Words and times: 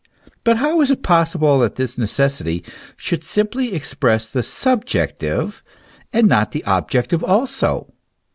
But 0.43 0.57
how 0.57 0.81
is 0.81 0.89
it 0.89 1.03
possible 1.03 1.59
that 1.59 1.75
this 1.75 1.95
necessity 1.95 2.63
should 2.97 3.23
simply 3.23 3.75
express 3.75 4.31
the 4.31 4.41
subjective, 4.41 5.61
and 6.11 6.27
not 6.27 6.53
the 6.53 6.63
objective 6.65 7.23
also? 7.23 7.93